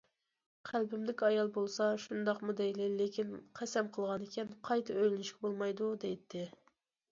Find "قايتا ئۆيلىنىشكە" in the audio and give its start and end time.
4.71-5.47